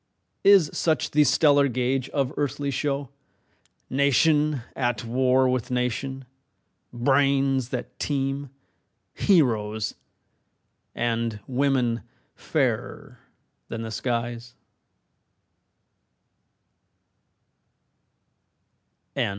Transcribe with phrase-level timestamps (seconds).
[0.43, 3.09] Is such the stellar gauge of earthly show,
[3.87, 6.25] Nation at war with nation,
[6.91, 8.49] brains that teem,
[9.13, 9.93] Heroes,
[10.95, 12.01] and women
[12.33, 13.19] fairer
[13.67, 14.55] than the skies?